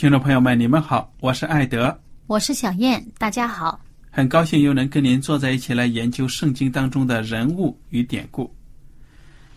[0.00, 1.94] 听众朋友们，你们好，我是艾德，
[2.26, 3.78] 我是小燕，大家好，
[4.10, 8.50] 很高兴又能跟您坐在一起来研究圣经当中的人物与典故。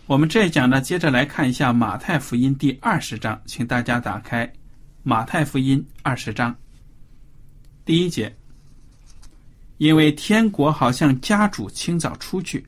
[0.04, 4.52] 我们这一讲呢，接着来看一下马太福音第二十章，请大家打开
[5.02, 6.54] 马太福音二十章
[7.86, 8.30] 第一节。
[9.78, 12.66] 因为天国好像家主清早出去，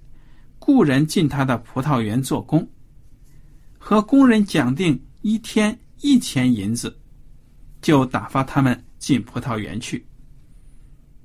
[0.58, 2.66] 雇人进他的葡萄园做工，
[3.76, 6.98] 和工人讲定一天一钱银子，
[7.80, 10.04] 就打发他们进葡萄园去。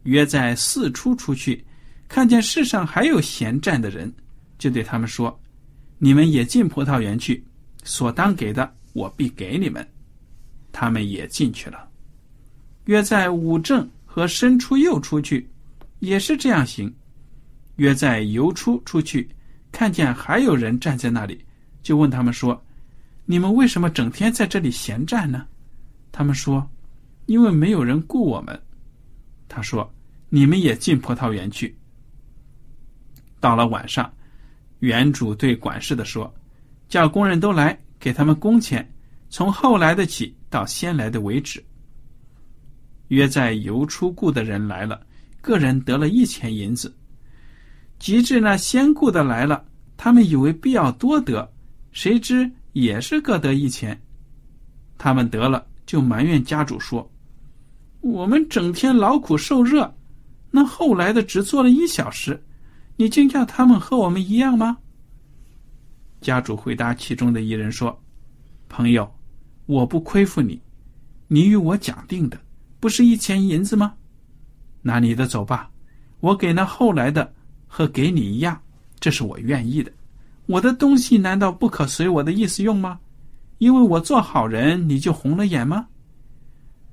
[0.04, 1.64] 约在四出出去，
[2.08, 4.12] 看见世上还有闲站的人，
[4.58, 5.40] 就对他们说。
[6.00, 7.44] 你们也进葡萄园去，
[7.84, 9.88] 所当给的，我必给你们。
[10.72, 11.88] 他们也进去了。
[12.86, 15.48] 约在五正和申出又出去，
[16.00, 16.92] 也是这样行。
[17.76, 19.30] 约在游出出去，
[19.72, 21.46] 看见还有人站在那里，
[21.84, 22.60] 就问他们说
[23.26, 25.46] ：“你们为什么整天在这里闲站呢？”
[26.12, 26.70] 他们说
[27.28, 28.62] ：“因为没有人雇我们。”
[29.48, 29.92] 他说
[30.30, 31.78] ：“你们也进葡萄园去。”
[33.40, 34.12] 到了晚上。
[34.80, 36.34] 园主对管事的说
[36.90, 38.92] ：“叫工人都来，给他们工钱，
[39.30, 41.64] 从后来的起到先来的为止。”
[43.10, 45.06] 约在游出雇的人来了，
[45.40, 46.92] 个人得了一钱银子。
[48.00, 49.64] 及至那先雇的来了，
[49.96, 51.48] 他们以为必要多得，
[51.92, 54.02] 谁知也是各得一钱。
[54.98, 57.10] 他们得了，就埋怨家主说
[58.02, 59.94] ：“我们整天劳苦受热，
[60.50, 62.42] 那后来的只做了一小时。”
[62.98, 64.78] 你竟叫他们和我们一样吗？
[66.20, 68.00] 家主回答其中的一人说
[68.70, 69.12] ：“朋友，
[69.66, 70.62] 我不亏负你，
[71.28, 72.40] 你与我讲定的
[72.80, 73.96] 不是一钱银子吗？
[74.84, 75.72] 拿你的走吧，
[76.20, 77.34] 我给那后来的
[77.66, 78.62] 和给你一样，
[79.00, 79.92] 这是我愿意的。
[80.46, 83.00] 我的东西难道不可随我的意思用吗？
[83.62, 85.86] 因为我做好人，你就红了眼吗？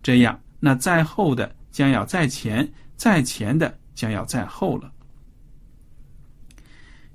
[0.02, 4.92] 这样，那在后的将要在前，在前的将要在后了。”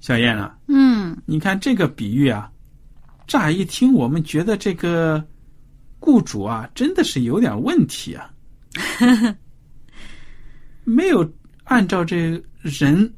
[0.01, 2.51] 小燕啊，嗯，你看这个比喻啊，
[3.27, 5.23] 乍一听我们觉得这个
[5.99, 8.33] 雇主啊真的是有点问题啊，
[10.83, 11.31] 没有
[11.65, 13.13] 按照这人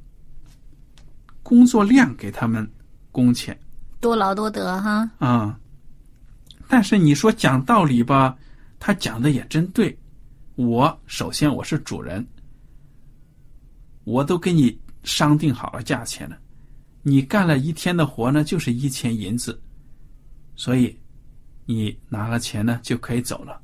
[1.41, 2.69] 工作量给他们
[3.09, 3.57] 工钱，
[4.01, 5.09] 多劳多得哈。
[5.17, 5.57] 啊，
[6.67, 8.37] 但是你说讲道理吧，
[8.79, 9.97] 他讲的也真对。
[10.55, 12.25] 我首先我是主人，
[14.03, 16.37] 我都跟你商定好了价钱了。
[17.03, 19.61] 你干了一天的活呢，就是一钱银子，
[20.55, 20.97] 所以
[21.65, 23.61] 你拿了钱呢就可以走了。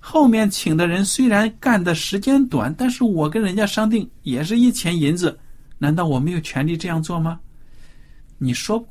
[0.00, 5.38] 后面请的人虽然干的时间短，但是我跟人家商定也是一钱银子，
[5.78, 7.40] 难道我没有权利这样做吗？
[8.36, 8.84] 你说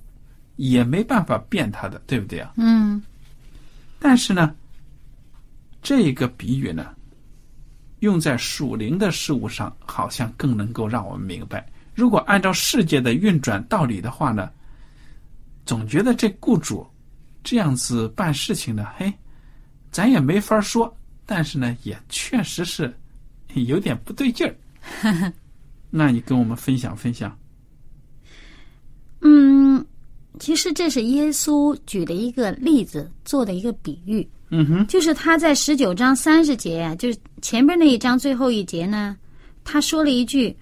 [0.56, 2.54] 也没办法变他的，对不对啊？
[2.56, 3.04] 嗯。
[4.06, 4.54] 但是呢，
[5.82, 6.94] 这个比喻呢，
[8.02, 11.66] 用在属灵的事物上，好像更能够让我们明白。
[11.96, 14.52] 如果按照世界的运转道理的话呢，
[15.66, 16.86] 总觉得这雇主
[17.46, 19.12] 这样子办事情呢，嘿，
[19.90, 20.94] 咱也没法说。
[21.26, 22.94] 但是呢，也确实是
[23.54, 25.34] 有点不对劲儿。
[25.90, 27.40] 那你跟我们分享分享。
[29.22, 29.86] 嗯，
[30.40, 34.28] 其实这是耶稣举的一个例子，做的一个比喻。
[34.50, 39.18] 嗯哼，就是他在十九章三十节啊，就是前边那一章最后一节呢，
[39.64, 40.56] 他说了一句：“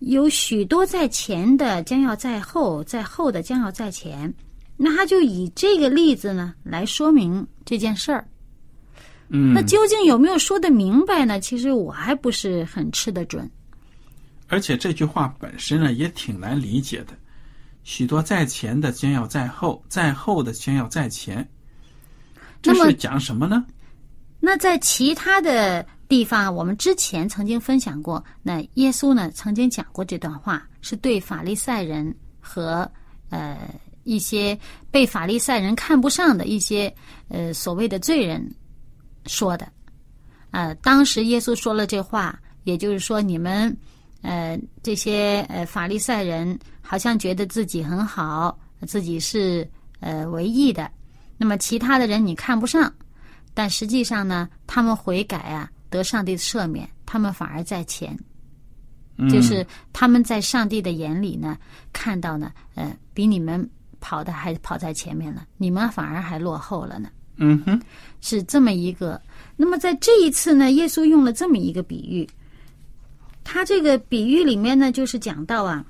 [0.00, 4.32] 有许多在前的将要在后，在后的将要在前。”
[4.82, 8.26] 那他就以这个例子呢来说明这件事儿。
[9.28, 11.38] 嗯，那究竟有没有说得明白呢？
[11.38, 13.48] 其实我还不是很吃得准。
[14.48, 17.12] 而且这句话本身呢也挺难理解的。
[17.90, 21.44] 许多在前的将要在后，在后的将要在前。
[22.62, 23.66] 这是讲什么呢？
[24.38, 32.88] 那在其他的地方，我们之前曾经分享过，那耶稣呢曾经讲过这段话，是对法利赛人和
[33.28, 33.58] 呃
[34.04, 34.56] 一些
[34.92, 36.94] 被法利赛人看不上的一些
[37.26, 38.40] 呃所谓的罪人
[39.26, 39.66] 说的。
[40.52, 43.76] 呃，当时耶稣说了这话，也就是说你们
[44.22, 46.56] 呃这些呃法利赛人
[46.90, 49.64] 好像觉得自己很好，自己是
[50.00, 50.90] 呃唯一的。
[51.38, 52.92] 那么其他的人你看不上，
[53.54, 58.18] 但实际上呢，他们悔改啊，得上帝的赦免，他们反而在前，
[59.18, 61.56] 嗯就是他们在上帝的眼里呢，
[61.92, 63.70] 看到呢，呃，比你们
[64.00, 67.80] 跑的还跑在前面了，你们反而还落后了呢，嗯哼，
[68.20, 69.22] 是这么一个。
[69.54, 72.28] 那么在这一次呢，耶稣用了这么一个比喻，
[73.44, 75.84] 他这个比喻里面呢，就是讲到啊，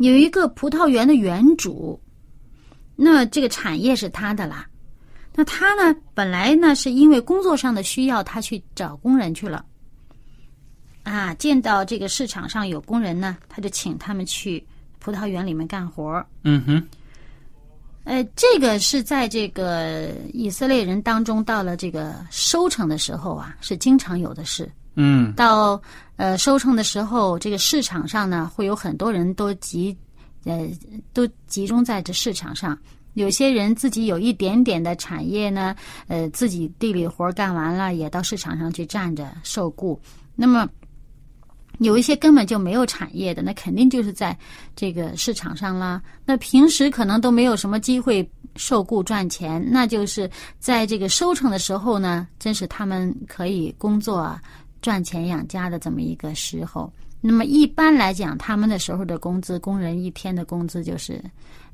[0.00, 2.00] 有一个葡萄园的园主，
[2.96, 4.66] 那这个产业是他的啦。
[5.34, 9.62] 那他呢，本来呢是因为工作上的需要，他去找工人去了。
[11.02, 14.66] 啊，见到这个市场上有工人呢，他就请他们去
[15.00, 16.26] 葡萄园里面干活儿。
[16.44, 16.88] 嗯哼，
[18.04, 24.66] 呃，这个是在这个以色列人当中，到了这个收成的时候啊，是经常有的事。
[24.94, 25.80] 嗯到
[26.16, 29.96] 呃收成的时候，这个市场上呢，会有很多人都集，
[30.44, 30.68] 呃，
[31.12, 32.78] 都集中在这市场上。
[33.14, 35.74] 有些人自己有一点点的产业呢，
[36.06, 40.00] 呃，自己地里活干完了，也到市场上去站着受雇。
[40.36, 40.68] 那么
[41.78, 44.36] 有一些根本就没有产业的，那肯定就是在
[44.76, 46.00] 这个市场上啦。
[46.24, 54.40] 那平时可能都没有什么机会受雇赚钱，那就是在这个收成的时候呢，真是他们可以工作啊
[54.80, 56.92] 赚钱养家的这么一个时候。
[57.20, 61.22] 那么一般来讲，他们的时候的工资，工人一天的工资就是，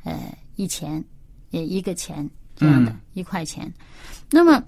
[0.02, 1.02] 呃，一钱，
[1.50, 3.72] 也一个钱这样的、嗯一块钱。
[4.28, 4.60] 那么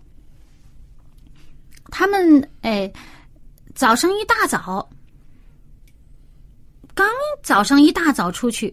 [1.87, 2.91] 他们哎，
[3.75, 4.89] 早上一大早，
[6.95, 7.09] 刚
[7.43, 8.73] 早上一大早出去，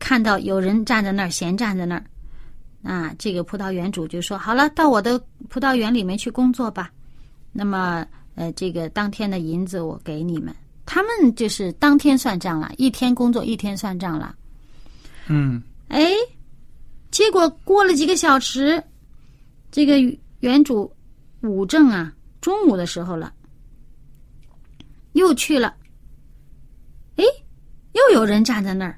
[0.00, 2.04] 看到有人站在那儿，闲站在那儿，
[2.82, 5.18] 啊，这个葡萄园主就说：“好了，到我的
[5.48, 6.90] 葡萄园里面去工作吧。
[7.52, 8.04] 那么，
[8.38, 10.54] 呃，这个当天的银子我给你们。
[10.86, 14.34] 他们就是当天算账了，一天工作一天算账了。
[15.26, 16.12] 嗯哎，
[17.10, 18.82] 结果过了几个小时，
[19.72, 19.96] 这个
[20.38, 20.90] 原主
[21.42, 23.32] 武正啊，中午的时候了，
[25.14, 25.74] 又去了。
[27.16, 27.24] 哎，
[27.92, 28.96] 又有人站在那儿。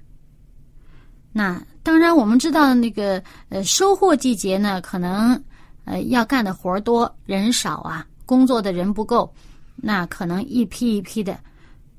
[1.33, 5.43] 那当然，我们知道那个呃收获季节呢，可能
[5.87, 9.29] 呃要干的活儿多，人少啊，工作的人不够，
[9.75, 11.37] 那可能一批一批的。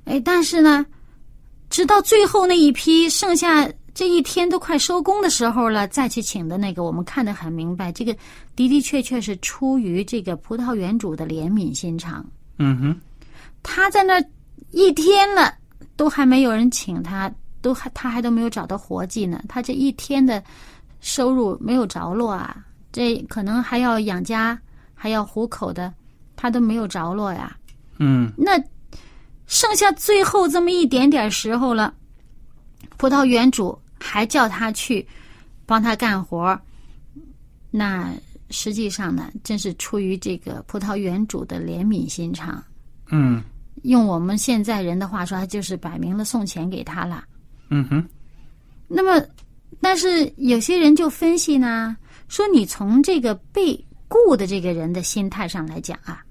[0.06, 0.86] 哎，但是呢，
[1.70, 8.14] 直到最后那一批剩下这一天都快收工的时候了，再去请的那个，我们看得很明白，这个
[8.56, 12.26] 的的确确是出于这个葡萄园主的怜悯心肠。
[12.60, 13.02] 嗯哼，
[13.62, 14.26] 他在那儿
[14.72, 15.54] 一天了，
[15.98, 17.30] 都还没有人请他，
[17.62, 19.44] 都还他还都没有找到活计呢。
[19.50, 20.42] 他这一天的
[21.02, 22.56] 收入没有着落啊，
[22.94, 24.58] 这可能还要养家，
[24.96, 25.94] 还要糊口的，
[26.42, 27.56] 他都没有着落呀。
[28.00, 28.60] 嗯那
[29.46, 31.94] 剩下最后这么一点点时候了，
[32.98, 35.08] 葡萄园主还叫他去
[35.68, 36.60] 帮他干活儿
[37.70, 38.12] 那
[38.50, 42.64] 实际上呢，真是出于这个葡萄园主的怜悯心肠。
[43.12, 43.44] 嗯
[43.84, 47.24] 用我们现在人的话说，他就是摆明了送钱给他了。
[47.70, 48.04] 嗯哼，
[48.88, 49.24] 那么，
[49.80, 51.96] 但是有些人就分析呢，
[52.28, 53.74] 说你从这个被
[54.08, 56.24] 雇的这个人的心态上来讲啊，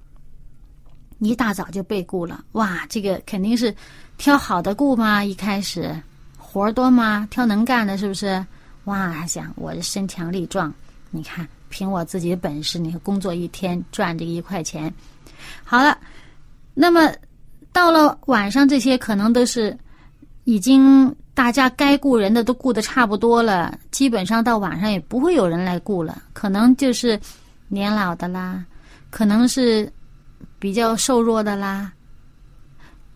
[1.21, 3.75] 一大早就被雇了，哇，这个肯定是
[4.19, 5.95] 挑好的雇嘛，一开始
[6.37, 7.29] 活多吗？
[7.31, 8.45] 挑能干的，是不是？
[8.85, 10.73] 哇，想我这身强力壮，
[11.11, 14.93] 你看凭我自己的本事，你工作一天赚这一块钱，
[15.63, 15.97] 好了，
[16.75, 17.13] 那么
[17.73, 19.77] 到了晚上，这些可能都是
[20.45, 27.21] 已经大家该雇人的都雇的差不多了，基本上到晚上也不会有人来雇了，可能就是
[27.69, 28.65] 年老的啦，
[29.11, 29.93] 可能是
[30.61, 31.91] 比较瘦弱的啦，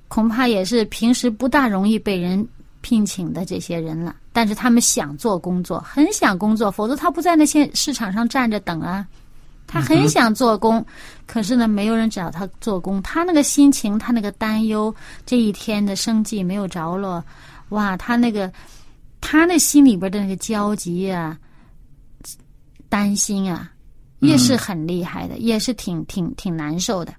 [0.09, 2.45] 恐怕也是平时不大容易被人
[2.81, 4.17] 聘请的这些人了。
[4.33, 9.07] 但是他们想做工作，很想工作，否则他不在那些市场上站着等啊。
[9.67, 10.85] 他很想做工，
[11.27, 13.01] 可是呢，没有人找他做工。
[13.01, 17.25] 他那个心情，他那个担忧，这一天的生计没有着落，
[17.71, 18.53] 哇，他那个，
[19.21, 21.39] 他那心里边的那个焦急啊，
[22.91, 23.71] 担心啊，
[24.21, 27.15] 也是很厉害的，也是挺挺挺难受的。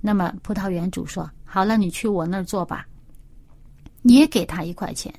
[0.00, 2.86] 那么葡萄园主说：“好了，你去我那儿做吧，
[4.02, 5.12] 你也给他一块钱。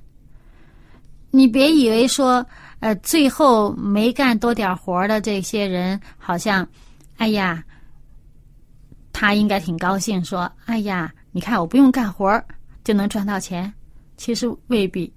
[1.29, 2.45] 你别以为说。”
[2.81, 6.67] 呃，最后没干多点活的这些人，好像，
[7.17, 7.63] 哎呀，
[9.13, 12.43] 他应该挺高兴，说：“哎呀，你看我不用干活
[12.83, 13.71] 就能赚到钱。”
[14.17, 15.13] 其实未必，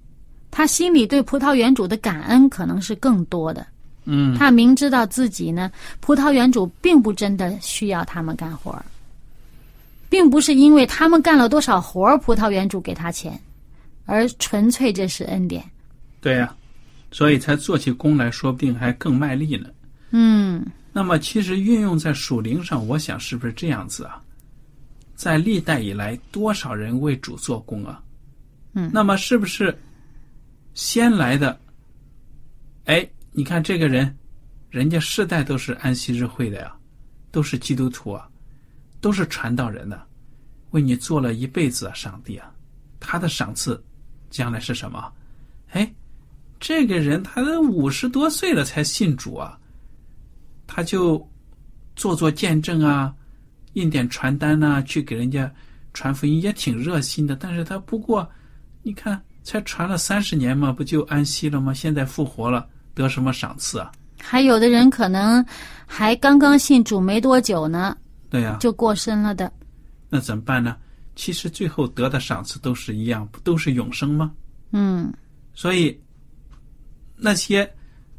[0.51, 3.65] 他心里对葡萄园主的感恩可能是更多的。
[4.03, 8.79] 嗯，他明知道自己呢，葡萄园主并不真的需要他们干活
[10.15, 13.37] 并不是因为他们干了多少活葡萄园主给他钱，
[14.05, 15.61] 而纯粹这是恩典。
[16.21, 16.55] 对呀。
[17.11, 19.69] 所以才做起工来说不定还更卖力呢。
[20.11, 24.21] 嗯，那么其实运用在属灵上，我想是不是这样子啊？
[25.15, 28.01] 在历代以来，多少人为主做工啊？
[28.73, 29.77] 嗯，那么是不是
[30.73, 31.57] 先来的？
[32.85, 34.13] 哎，你看这个人，
[34.69, 36.73] 人家世代都是安息日会的呀，
[37.31, 38.27] 都是基督徒啊，
[39.05, 40.01] 都是传道人的，
[40.71, 42.51] 为你做了一辈子啊，上帝啊，
[42.99, 43.79] 他的赏赐
[44.31, 45.13] 将来是什么？
[45.73, 45.93] 哎。
[46.59, 49.59] 这个人他都五十多岁了才信主啊，
[50.65, 51.23] 他就
[51.95, 53.13] 做做见证啊，
[53.73, 55.53] 印点传单呐，去给人家
[55.93, 57.35] 传福音也挺热心的。
[57.35, 58.27] 但是他不过，
[58.81, 61.71] 你看才传了三十年嘛，不就安息了吗？
[61.71, 63.91] 现在复活了，得什么赏赐啊？
[64.19, 65.45] 还有的人可能
[65.85, 67.95] 还刚刚信主没多久呢，
[68.35, 69.51] 对呀，就过身了的。
[70.09, 70.75] 那怎么办呢？
[71.15, 74.31] 其实最后得的赏赐都是一样，不都是永生吗？
[74.71, 75.13] 嗯，
[75.53, 75.97] 所以。
[77.17, 77.73] 那些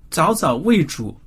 [0.08, 1.20] 早早为主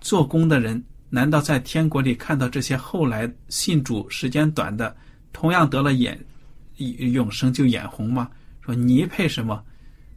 [0.00, 4.96] 做工的人，难道在天国里看到这些后来信主时间短的，
[5.30, 6.18] 同样得了眼
[6.78, 8.30] 永生就眼红吗？
[8.62, 9.62] 说你配什么？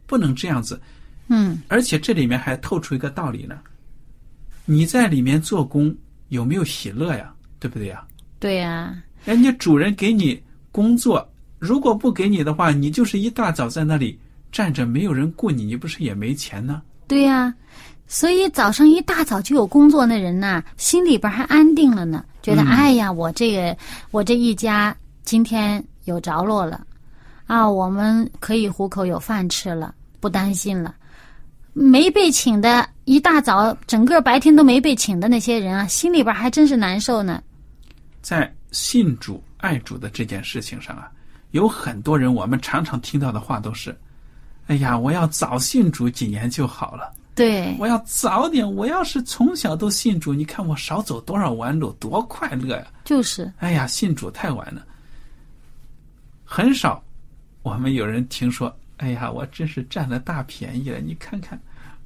[0.06, 0.80] 不能这样子。
[1.28, 1.60] 嗯。
[1.68, 3.60] 而且这里面还透出一个道理呢：
[4.64, 5.94] 你在里面做工
[6.28, 7.30] 有没有喜乐呀？
[7.60, 8.02] 对不对呀？
[8.40, 8.92] 对呀。
[9.24, 14.18] 人家主人给你工作，如果不给你的话，你就是一大早在那里。
[14.52, 16.82] 站着没有人雇你，你不是也没钱呢？
[17.06, 17.54] 对呀，
[18.08, 23.76] 所以早上一大早就有工作那人呐，心里边还安定了呢，觉得哎呀，我这个
[24.10, 26.84] 我这一家今天有着落了，
[27.46, 30.96] 啊，我们可以糊口有饭吃了，不担心了。
[31.72, 37.40] 没被请的一大早，整个白天都没被请的那些人啊，心里边还真是难受呢。
[38.22, 41.10] 在信主爱主的这件事情上啊，
[41.50, 43.96] 有很多人，我们常常听到的话都是。
[44.66, 47.12] 哎呀，我要早信主几年就好了。
[47.34, 48.70] 对，我要早点。
[48.76, 52.86] 我要是从小都信主，你看我少走多少弯路，多快乐呀！
[53.04, 53.50] 就是。
[53.58, 54.86] 哎呀，信主太晚了，
[56.44, 57.02] 很少。
[57.62, 60.98] 我们有人听说，哎呀，我真是占了大便宜了。
[60.98, 61.60] 你看看，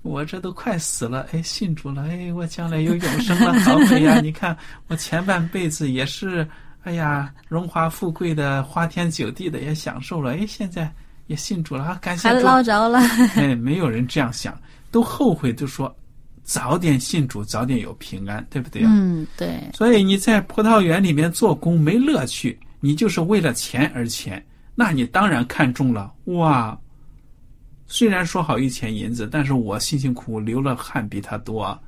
[0.04, 4.20] 我这都快死了，哎，信主了，哎，我将来有永生了，好美呀！
[4.22, 4.56] 你看
[4.86, 6.46] 我前半辈子也是，
[6.84, 10.88] 哎呀，荣华富贵的，花天酒地的也享受了，哎，现在。
[11.26, 11.98] 也信主了啊！
[12.02, 12.98] 感谢主，还捞着了。
[13.34, 14.54] 哎，没有人这样想，
[14.90, 15.90] 都后悔，就说
[16.42, 18.90] 早点信主，早点有平安，对不对啊？
[18.92, 19.58] 嗯，对。
[19.72, 24.44] 所以你在葡萄园里面做工没乐趣，你就是为了钱而钱，
[24.74, 26.78] 那你当然看中了哇！
[27.86, 31.78] 虽然说好一钱银子，但是我辛辛苦苦流了汗比他多，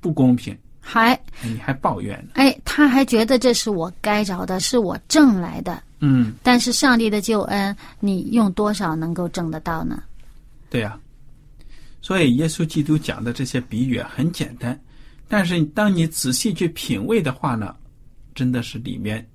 [0.00, 0.56] 不公平。
[0.80, 2.30] 还你还抱怨呢？
[2.34, 5.82] 哎，他还觉得这是我该着的，是我挣来的。
[6.00, 10.02] 嗯，但是上帝的救恩，你用多少能够挣得到呢？
[10.70, 10.98] 对呀，
[12.00, 14.80] 所以耶稣基督讲的这些比喻很简单，
[15.26, 17.76] 但是当你仔细去品味的话呢，
[18.34, 19.28] 真的是里面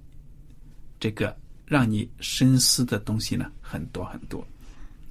[1.00, 1.36] 这个
[1.68, 4.44] 让你深思的东西呢很多很多。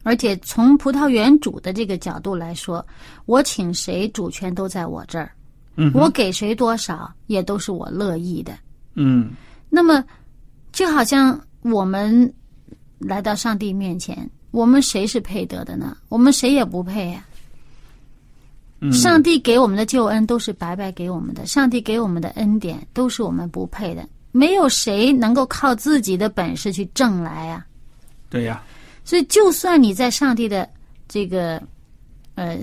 [0.03, 2.85] 而且从葡萄园主的这个角度来说，
[3.27, 5.33] 我请谁主权都在我这儿，
[5.77, 8.53] 嗯，我给谁多少也都是我乐意的，
[8.95, 9.31] 嗯，
[9.69, 10.05] 那么。
[10.73, 12.33] 就好像我们
[12.99, 15.95] 来到上帝面前，我们谁是配得的呢？
[16.09, 17.23] 我们谁也不配呀。
[18.91, 27.67] 上帝给我们的救恩都是白白给我们的，上帝给我们的恩典都是我们不配的，没有谁能够靠自己的本事去挣来呀。
[28.31, 28.63] 对呀。
[29.05, 30.69] 所以，就算你在上帝的
[31.09, 31.63] 这个
[32.35, 32.59] 呃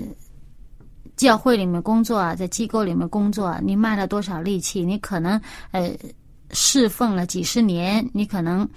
[1.16, 5.90] 教会里面工作啊，在机构里面工作啊，你卖了多少力气，你可能呃。
[6.52, 8.68] 侍奉了几十年，你可能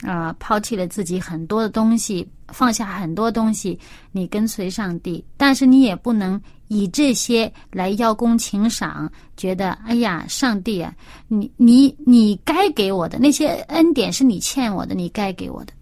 [0.00, 3.78] 啊、抛弃了自己很多的东西，放下很多东西，
[4.12, 10.90] 你跟随上帝，但是你也不能以这些来邀功请赏，觉得哎呀，上帝啊，
[11.26, 15.72] 你你你该给我的那些恩典是你欠我的，你该给我的，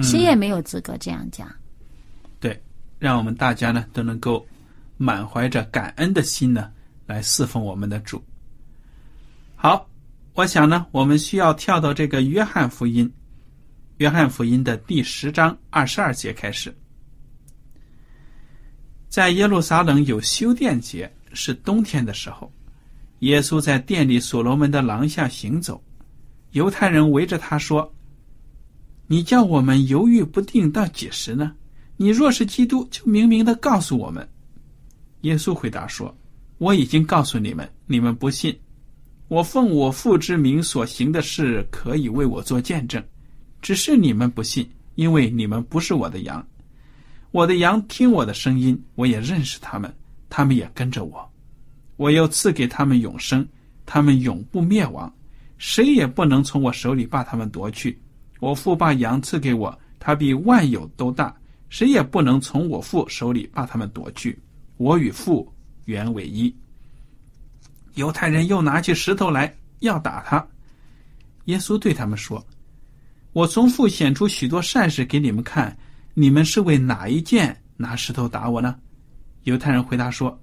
[0.00, 1.50] 谁也没有资格这样讲。
[2.38, 2.62] 对，
[2.98, 4.46] 让我们大家呢都能够
[4.96, 6.70] 满怀着感恩的心呢
[7.04, 8.22] 来侍奉我们的主。
[9.56, 9.88] 好，
[10.34, 13.12] 我想呢，我们需要跳到这个约翰福音，
[13.98, 16.74] 约翰福音的第十章二十二节开始。
[19.08, 22.50] 在耶路撒冷有修殿节，是冬天的时候，
[23.18, 25.80] 耶稣在殿里所罗门的廊下行走，
[26.52, 27.94] 犹太人围着他说
[29.12, 31.52] ：“你叫我们犹豫不定到几时呢？
[31.98, 34.26] 你若是基督，就明明的告诉我们。”
[35.20, 36.16] 耶稣回答说
[36.56, 38.58] ：“我已经告诉你们，你们不信。
[39.28, 43.04] 我奉我父之名所行的事，可以为我做见证，
[43.60, 46.42] 只是你们不信，因为你们不是我的羊。
[47.32, 49.94] 我的羊听我的声音，我也认识他们，
[50.30, 51.30] 他们也跟着我。
[51.98, 53.46] 我又赐给他们永生，
[53.84, 55.14] 他们永不灭亡，
[55.58, 58.00] 谁也不能从我手里把他们夺去。
[58.42, 61.32] 我父把羊赐给我，他比万有都大，
[61.68, 64.36] 谁也不能从我父手里把他们夺去。
[64.78, 65.48] 我与父
[65.84, 66.52] 原为一。
[67.94, 70.44] 犹太人又拿起石头来要打他。
[71.44, 72.44] 耶稣对他们说
[73.32, 75.78] ：“我从父显出许多善事给你们看，
[76.12, 78.74] 你们是为哪一件拿石头打我呢？”
[79.44, 80.36] 犹太人回答说：“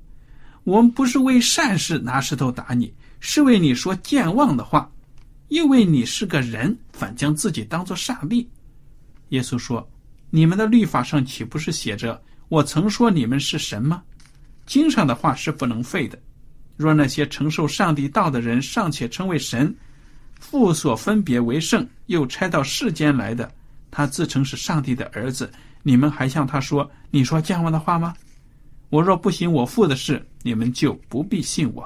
[0.64, 4.90] 我们不是为善事拿石头打你，是为你说健忘的话，
[5.50, 8.50] 因为你是个人，反将自己当作上帝。”
[9.30, 9.88] 耶稣说
[10.32, 14.02] ：“你们的律法上岂不是写着我曾说你们是神吗？
[14.66, 16.18] 经上的话是不能废的。
[16.78, 19.76] 若那些承受上帝道的人尚且称为神，
[20.40, 23.52] 父所分别为圣，又差到世间来的，
[23.92, 25.52] 他自称是上帝的儿子，
[25.84, 28.14] 你们还向他说你说健忘的话吗？
[28.90, 31.84] 我若不行我父的事，你们就不必信我；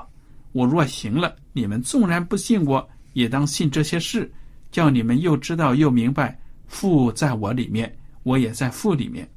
[0.52, 4.32] 我若行了，你们纵然不信我，也当信这些事，
[4.72, 9.28] 叫你们又知道又明白，父在我里面，我也在父里面。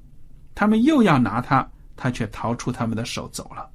[0.55, 3.69] 他们又要拿他，他却逃出他们的手走了。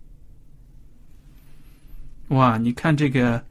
[2.29, 3.43] 哇，你看这个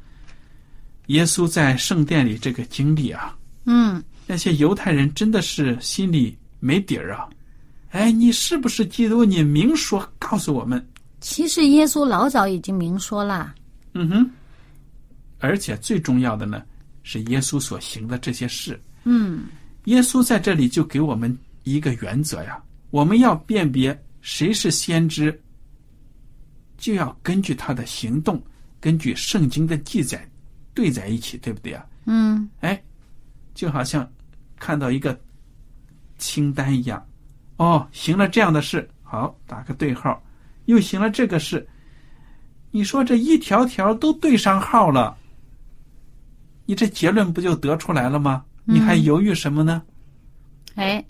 [1.06, 3.36] 耶稣在圣殿里这个经历啊，
[3.66, 7.28] 嗯，那些犹太人真的是心里没底儿啊！
[7.90, 9.24] 哎，你是不是基督？
[9.24, 10.84] 你明说，告诉我们。
[11.20, 13.54] 其实耶稣老早已经明说了，
[13.94, 14.30] 嗯哼。
[15.40, 16.62] 而且最重要的呢，
[17.02, 18.80] 是耶稣所行的这些事。
[19.04, 19.46] 嗯，
[19.84, 25.36] 耶稣在这里就给我们一个原则呀，我们要辨别谁是先知，
[26.76, 28.40] 就要根据他的行动，
[28.78, 30.28] 根据圣经的记载
[30.74, 31.84] 对在一起，对不对啊？
[32.04, 32.80] 嗯，哎，
[33.54, 34.08] 就好像
[34.58, 35.18] 看到一个
[36.18, 37.06] 清单一样，
[37.56, 40.22] 哦，行了这样的事，好打个对号，
[40.66, 41.66] 又行了这个事，
[42.70, 45.16] 你说这一条条都对上号了，
[46.70, 48.44] 你这结论不就得出来了吗？
[48.64, 49.82] 你还犹豫什么呢？
[50.76, 51.04] 哎，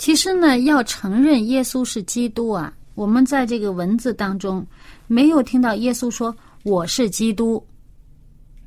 [0.00, 4.66] 其实呢，要承认耶稣是基督啊，我们在这个文字当中
[5.06, 7.64] 没有听到耶稣说我是基督，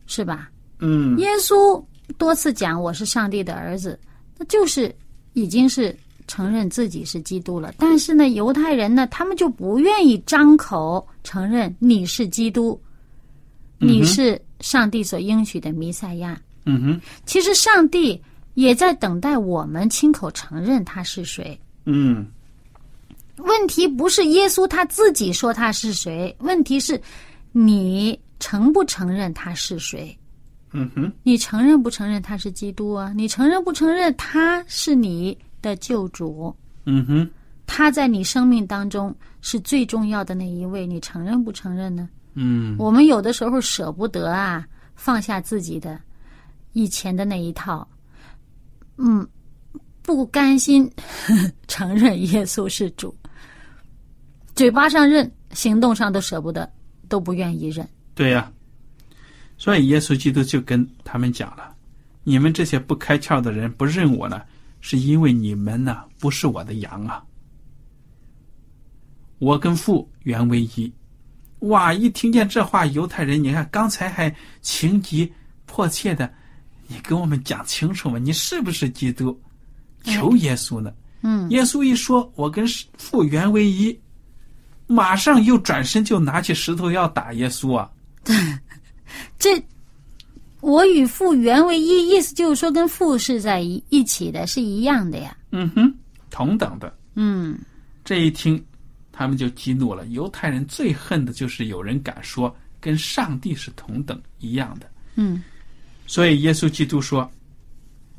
[0.05, 0.49] 是吧？
[0.79, 1.83] 嗯耶稣
[2.17, 3.99] 多次讲我是上帝的儿子，
[4.37, 4.95] 那就是
[5.33, 5.93] 已经是
[6.25, 7.73] 承认自己是基督了。
[7.77, 12.81] 但是呢，犹太人呢，他们就不愿意张口承认你是基督，
[13.83, 16.39] 你是上帝所应许的弥赛亚。
[16.65, 18.21] 嗯哼，其实上帝
[18.53, 21.59] 也在等待我们亲口承认他是谁。
[21.85, 22.25] 嗯
[23.37, 27.01] 问题不是耶稣他自己说他是谁，问题是
[27.51, 30.17] 你承不承认他是谁？
[30.71, 33.11] 嗯哼，你承认不承认他是基督啊？
[33.15, 36.55] 你承认不承认他是你的救主？
[36.85, 37.29] 嗯哼，
[37.65, 42.07] 他在你生命当中是最重要的那一位，你承认不承认呢？
[42.35, 45.99] 嗯我们有的时候舍不得啊，放下自己的
[46.73, 47.87] 以前的那一套，
[48.97, 49.27] 嗯，
[50.01, 50.89] 不甘心
[51.67, 53.15] 承认耶稣是主，
[54.55, 56.67] 嘴巴上认，行动上都舍不得，
[57.07, 57.87] 都不愿意认。
[58.15, 58.51] 对呀、
[59.57, 61.75] 所以耶稣基督就跟他们讲了
[62.23, 64.41] ：“你们这些不开窍的人不认我呢，
[64.81, 67.23] 是因为你们呢不是我的羊啊。
[69.37, 70.91] 我跟父原为一。”
[71.69, 71.93] 哇！
[71.93, 75.31] 一听见这话，犹太人，你看刚才还情急
[75.65, 76.31] 迫切的，
[76.87, 78.17] 你跟我们讲清楚嘛？
[78.17, 79.37] 你是不是基督？
[80.03, 80.93] 求耶稣呢？
[81.21, 82.65] 嗯，耶稣一说，我跟
[82.97, 83.97] 父原为一，
[84.87, 87.89] 马上又转身就拿起石头要打耶稣啊！
[89.39, 89.63] 这
[90.59, 95.35] 我与父原为一，意思就是说跟父是在一一起的，是一样的呀。
[95.51, 95.93] 嗯哼，
[96.29, 96.93] 同等的。
[97.15, 97.57] 嗯
[98.03, 98.61] 这一听，
[99.13, 100.05] 他们就激怒了。
[100.07, 104.89] 犹太人最恨的就是有人敢说跟上帝是同等一样的。
[105.15, 105.41] 嗯
[106.05, 107.31] 所以耶稣基督说：“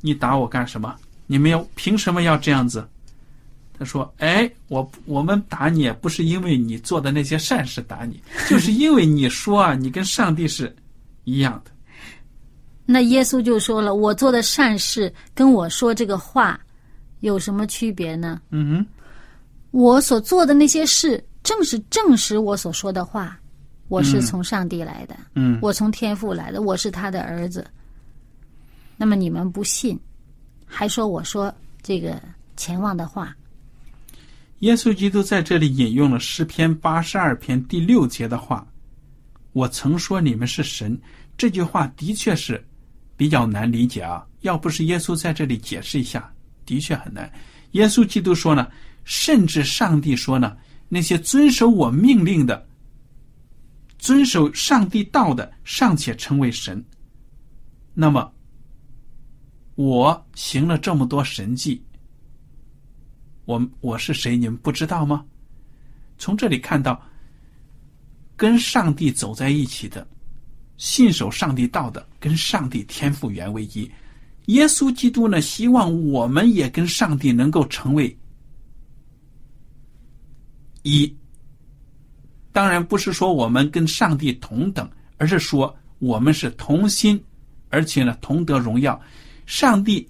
[0.01, 0.97] 你打我干什么？
[1.27, 2.89] 你们要凭什么要这样子？”
[3.79, 10.75] 他说：“哎，我我们打你不是因为你做的那些善事打你， 就是因为你说啊，你跟上帝是
[11.25, 11.71] 一样的。
[12.87, 16.59] 那耶稣就说了：“我做的善事跟我说这个话
[17.21, 18.41] 有什么区别呢？
[18.51, 18.87] 嗯哼，
[19.75, 23.37] 我所做的那些事，正是证实我所说的话。
[23.89, 27.67] 我是嗯从上帝来的，嗯，我从天父来的，我是他的儿子。
[28.97, 29.99] 那么你们不信，
[30.65, 32.23] 还说我说这个
[32.57, 33.37] 前往的话。
[34.61, 38.65] 耶稣基督在这里引用了诗篇八十二篇第六节的话
[39.53, 40.97] ：“我曾说你们是神。”
[41.37, 42.65] 这句话的确是
[43.17, 44.25] 比较难理解啊。
[44.43, 46.33] 要不是耶稣在这里解释一下，
[46.65, 47.29] 的确很难。
[47.73, 48.69] 耶稣基督说呢，
[49.05, 50.57] 甚至上帝说呢，
[50.89, 52.67] 那些遵守我命令的、
[53.99, 56.83] 遵守上帝道的，尚且称为神。
[57.93, 58.33] 那么，
[59.77, 61.83] 我行了这么多神迹，
[63.45, 64.37] 我我是谁？
[64.37, 65.25] 你们不知道吗？
[66.17, 67.01] 从这里看到，
[68.37, 70.07] 跟上帝走在一起的，
[70.77, 73.91] 信守上帝道的，跟上帝天赋原为一。
[74.47, 78.17] 耶稣基督呢，希望我们也跟上帝能够成为
[80.85, 81.13] 一。
[82.53, 87.21] 当然不是说我们跟上帝同等，而是说我们是同心，
[87.69, 88.99] 而且呢同得荣耀。
[89.45, 90.09] 上帝，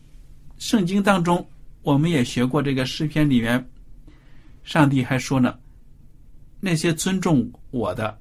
[0.58, 1.44] 圣经当中
[1.80, 3.66] 我们也学过这个诗篇里面，
[4.62, 5.58] 上帝还说呢，
[6.60, 8.16] 那些尊重我的，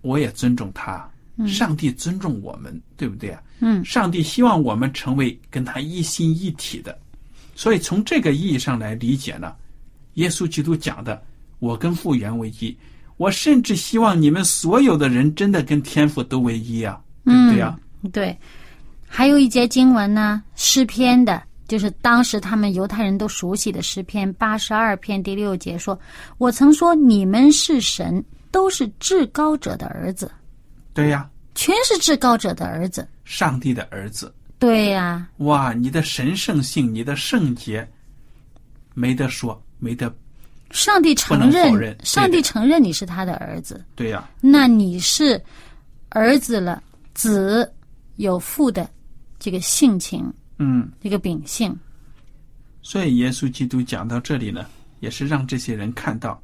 [0.00, 1.06] 我也尊重他。
[1.46, 3.42] 上帝尊重我们，对不对啊？
[3.60, 6.98] 嗯上帝希望我们成为跟他一心一体的，
[7.54, 9.54] 所以从这个意义上来理解呢，
[10.14, 11.22] 耶稣基督讲的
[11.66, 12.76] “我跟父原为一”，
[13.18, 17.78] 我甚至希望你们所有的人真的跟天父都为一啊，对不对啊？
[18.12, 18.38] 对，
[19.08, 25.98] 还有一节经文呢，诗篇的，就是当时他们犹太人都熟悉的诗篇八十二篇第六节说
[26.38, 30.30] ：“我曾说你们是神，都是至高者的儿子，
[30.94, 33.08] 对呀、全是至高者的儿子。
[33.24, 37.86] 上帝的儿子，”对呀、哇，你的神圣性，你的圣洁，
[38.94, 40.14] 没得说，没得，
[40.70, 45.40] 上帝承认上帝承认你是他的儿子，对呀、那你是
[46.08, 46.82] 儿子了，
[47.14, 47.72] 子
[48.16, 48.88] 有父的
[49.38, 50.90] 这个性情，嗯。
[51.00, 51.74] 这个秉性。
[52.82, 54.66] 所以耶稣基督讲到这里呢，
[55.00, 56.40] 也是让这些人看到，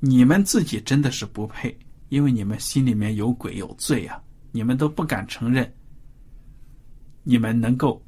[0.00, 1.76] 你们自己真的是不配，
[2.08, 5.70] 因为你们心里面有鬼有罪啊，你们都不敢承认，
[7.22, 8.02] 你们能够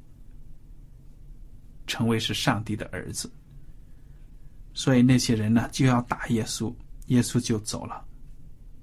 [1.87, 3.31] 成为是上帝的儿子。
[4.81, 6.73] 所以那些人呢就要打耶稣，
[7.09, 8.03] 耶稣就走了。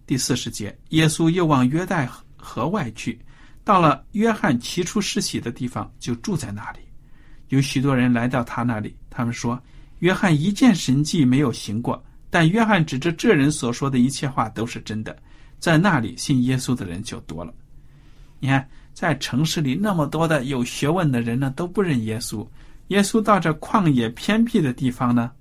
[0.05, 3.19] 第四十节，耶稣又往约旦河外去，
[3.63, 6.81] 到了约翰起初施洗的地方，就住在那里。
[7.47, 9.59] 有许多人来到他那里，他们说
[9.97, 15.17] ：“约翰一件神迹没有行过，但约翰指着这人所说的一切话都是真的。”
[15.57, 17.51] 在那里信耶稣的人就多了。
[18.39, 22.47] 你看，在城市里那么多的有学问的人呢，都不认耶稣。
[22.89, 25.31] 耶稣到这旷野偏僻的地方呢，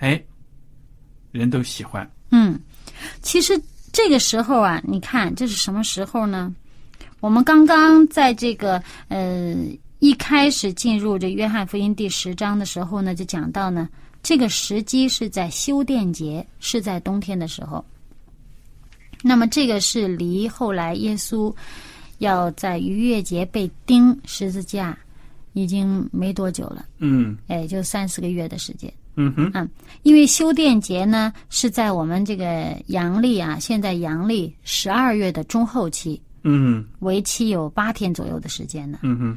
[0.00, 0.22] 哎，
[1.30, 2.10] 人都喜欢。
[2.30, 2.58] 嗯，
[3.22, 3.58] 其实
[3.92, 6.54] 这个时候啊，你看这是什么时候呢？
[7.20, 9.54] 我们刚刚在这个呃
[9.98, 13.88] 一开始进入这约翰福音第十章的时候呢，就讲到呢，
[14.22, 17.84] 这个时机是在修殿节，是在冬天的时候。
[19.22, 21.54] 那么这个是离后来耶稣
[22.18, 24.98] 要在逾越节被钉十字架
[25.52, 28.90] 已经没多久了，嗯哎，就三四个月的时间。
[29.20, 29.68] 嗯哼，嗯，
[30.02, 39.00] 因为修殿节呢是在我们这个阳历啊，现在阳历十二月的中后期，嗯为期有八天左右的时间呢。
[39.02, 39.36] 嗯哼，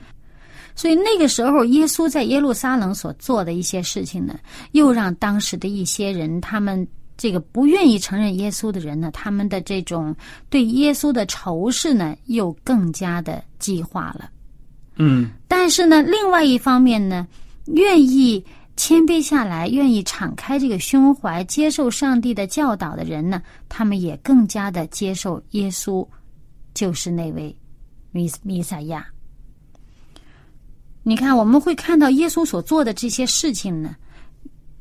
[0.73, 4.39] 所以那个时候，耶稣在耶路撒冷所做的一些事情呢，
[4.71, 10.15] 又让当时的一些人，他们这个不愿意承认耶稣的人呢，他们的这种
[10.49, 14.29] 对耶稣的仇视呢，又更加的激化了。
[14.95, 17.27] 嗯但是呢，另外一方面呢，
[17.65, 18.43] 愿意
[18.75, 26.05] 谦卑下来、愿意敞开这个胸怀，接受上帝的教导的人呢，他们也更加的接受耶稣
[26.73, 27.55] 就是那位
[28.11, 29.05] 弥弥赛亚。
[31.03, 33.95] 你看，我们会看到耶稣所做的这些事情呢，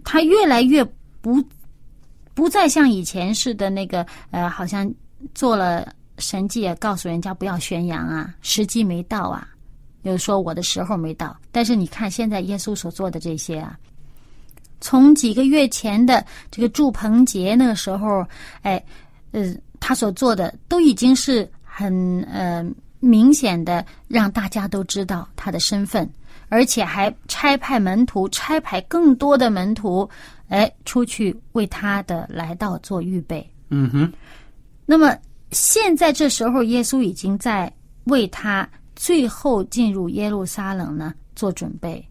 [0.04, 0.82] 他越来越
[1.20, 1.44] 不
[2.32, 4.90] 不再像以前似的那个呃，好像
[5.34, 9.48] 做了神迹，告诉人家不要宣扬啊，时机没到啊。
[10.02, 11.36] 有说我的时候没到。
[11.50, 13.78] 但是你看现在耶稣所做的这些啊，
[14.80, 18.26] 从几个月前的这个祝棚节那个时候，
[18.62, 18.82] 哎，
[19.30, 22.64] 呃，他所做的都已经是很呃
[23.00, 26.08] 明显的让大家都知道他的身份，
[26.48, 30.08] 而且还差派门徒，差派更多的门徒，
[30.48, 33.48] 哎，出去为他的来到做预备。
[33.70, 34.12] 嗯哼，
[34.84, 35.16] 那么
[35.50, 37.72] 现在这时候，耶稣已经在
[38.04, 38.68] 为他
[39.02, 42.08] 最后进入耶路撒冷呢做准备。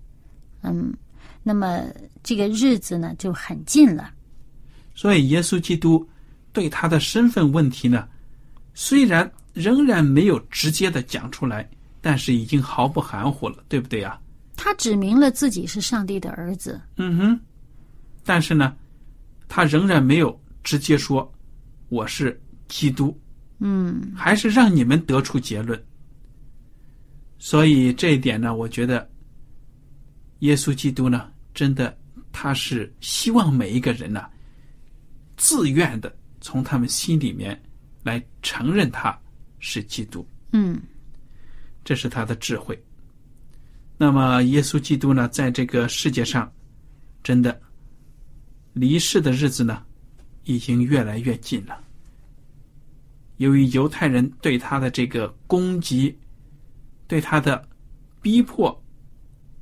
[0.61, 0.93] 嗯，
[1.41, 1.85] 那么
[2.21, 4.11] 这个日子呢就很近了。
[4.93, 6.05] 所以耶稣基督
[6.51, 8.09] 对他的身份问题呢，
[8.73, 11.65] 虽然仍然没有直接的讲出来，
[12.01, 14.19] 但是已经毫不含糊了，对不对啊？
[14.57, 16.81] 他指明了自己是上帝的儿子。
[16.97, 17.39] 嗯哼，
[18.25, 18.75] 但是呢，
[19.47, 21.33] 他仍然没有直接说
[21.87, 23.17] 我是基督，
[23.59, 25.81] 嗯还是让你们得出结论。
[27.43, 29.09] 所以这一点呢，我觉得
[30.41, 31.97] 耶稣基督呢，真的
[32.31, 34.29] 他是希望每一个人呢，
[35.37, 37.59] 自愿的从他们心里面
[38.03, 39.19] 来承认他
[39.57, 40.79] 是基督，嗯
[41.83, 42.79] 这是他的智慧。
[43.97, 46.51] 那么，耶稣基督呢，在这个世界上，
[47.23, 47.59] 真的
[48.73, 49.83] 离世的日子呢，
[50.43, 51.83] 已经越来越近了。
[53.37, 56.15] 由于犹太人对他的这个攻击，
[57.11, 57.61] 对他的
[58.21, 58.81] 逼迫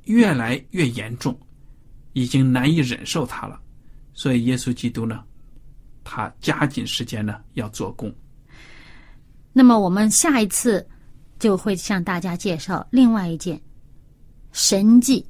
[0.04, 1.36] 越来越严重，
[2.12, 3.60] 已经难以忍受他了，
[4.12, 5.24] 所以耶稣基督呢，
[6.04, 8.14] 他加紧时间呢要做工。
[9.52, 10.86] 那么我们下一次
[11.40, 13.60] 就会向大家介绍另外一件
[14.52, 15.26] 神迹。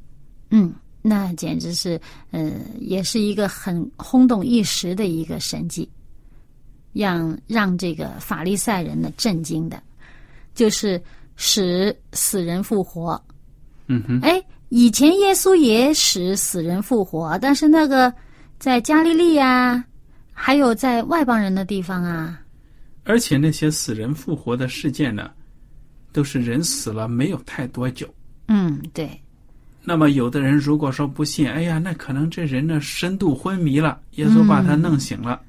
[0.50, 1.98] 嗯，那简直是
[2.32, 5.90] 呃，也是一个很轰动一时的一个神迹，
[6.92, 9.82] 让让这个法利赛人呢震惊的，
[10.54, 11.02] 就是
[11.42, 13.18] 使死人复活。
[13.86, 18.12] 嗯哼，哎，以前耶稣也使死人复活，但是那个
[18.58, 19.82] 在加利利啊，
[20.34, 22.38] 还有在外邦人的地方啊，
[23.04, 25.30] 而且那些死人复活的事件呢，
[26.12, 28.06] 都是人死了没有太多久。
[28.48, 29.08] 嗯，对，
[29.82, 35.40] 那么有的人如果说不信，哎呀，那可能这人呢深度昏迷了，耶稣把他弄醒了。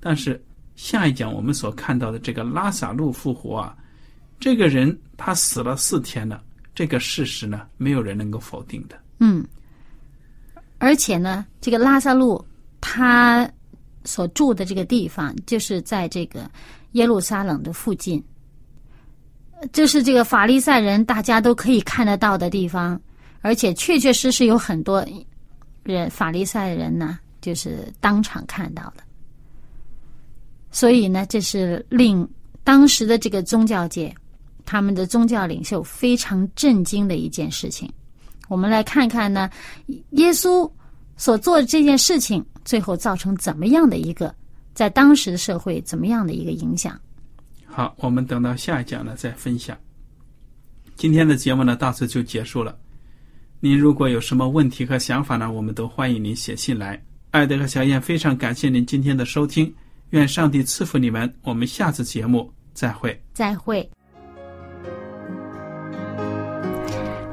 [0.00, 0.42] 但是
[0.74, 3.76] 下一讲我们所看到的这个拉萨路复活啊，
[4.40, 6.42] 这个人他死了四天了，
[6.74, 8.96] 这个事实呢，没有人能够否定的。
[9.18, 9.44] 嗯，
[10.78, 12.44] 而且呢，这个拉萨路
[12.80, 13.50] 他
[14.04, 16.48] 所住的这个地方，就是在这个
[16.92, 18.22] 耶路撒冷的附近，
[19.60, 23.00] 呃就是这个法利赛人大家都可以看得到的地方，
[23.40, 25.04] 而且确确实实有很多
[25.82, 29.02] 人法利赛人呢，就是当场看到的。
[30.70, 32.26] 所以呢，这是令
[32.62, 34.14] 当时的这个宗教界，
[34.70, 37.90] 他们的宗教领袖非常震惊的一件事情。
[38.48, 39.48] 我们来看看呢，
[40.10, 40.70] 耶稣
[41.16, 44.34] 所做的这件事情，最后造成怎么样的一个
[44.74, 47.00] 在当时的社会怎么样的一个影响？
[47.64, 49.74] 好，我们等到下一讲呢再分享。
[50.96, 52.76] 今天的节目呢到此就结束了。
[53.60, 57.02] 您如果有什么问题和想法呢，我们都欢迎您写信来。
[57.30, 59.74] 艾德和小燕非常感谢您今天的收听，
[60.10, 61.32] 愿上帝赐福你们。
[61.42, 63.18] 我们下次节目再会。
[63.32, 63.97] 再会。